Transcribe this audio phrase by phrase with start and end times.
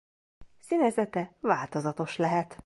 [0.59, 2.57] Színezete változatos lehet.